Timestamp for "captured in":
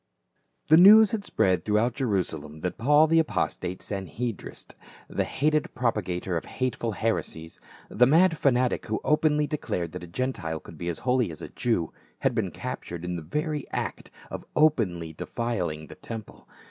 12.49-13.15